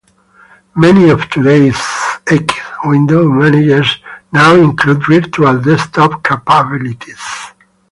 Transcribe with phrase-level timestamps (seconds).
[0.75, 1.79] Many of today's
[2.25, 2.55] X
[2.85, 3.99] window managers
[4.33, 7.21] now include virtual desktop capabilities.